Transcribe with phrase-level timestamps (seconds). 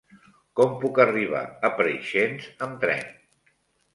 [0.59, 3.07] Com puc arribar a Preixens amb tren?